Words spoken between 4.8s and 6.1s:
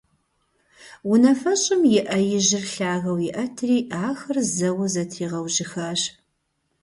зэтригъэужьыхащ.